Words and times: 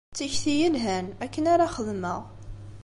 D 0.11 0.15
tikti 0.17 0.53
yelhan. 0.59 1.07
Akken 1.23 1.45
ara 1.53 1.73
xedmeɣ. 1.75 2.21